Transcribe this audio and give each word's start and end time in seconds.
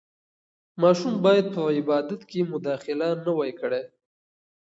ماشوم 0.81 1.15
باید 1.25 1.45
په 1.55 1.61
عبادت 1.77 2.21
کې 2.29 2.39
مداخله 2.51 3.07
نه 3.25 3.31
وای 3.37 3.51
کړې. 3.59 3.81